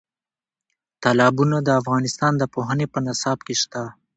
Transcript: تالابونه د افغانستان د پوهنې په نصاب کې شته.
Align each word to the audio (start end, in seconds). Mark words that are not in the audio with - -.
تالابونه 1.03 1.57
د 1.63 1.69
افغانستان 1.81 2.33
د 2.37 2.43
پوهنې 2.53 2.85
په 2.93 2.99
نصاب 3.07 3.37
کې 3.45 3.55
شته. 3.61 3.83